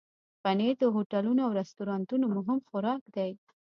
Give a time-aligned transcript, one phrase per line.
[0.41, 3.31] پنېر د هوټلونو او رستورانونو مهم خوراک دی.